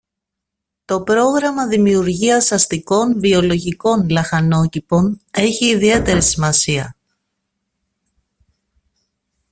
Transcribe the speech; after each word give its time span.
το 0.85 1.03
πρόγραμμα 1.03 1.67
δημιουργίας 1.67 2.51
αστικών 2.51 3.19
βιολογικών 3.19 4.09
λαχανόκηπων 4.09 5.19
έχει 5.31 5.65
ιδιαίτερη 5.69 6.21
σημασία 6.21 6.95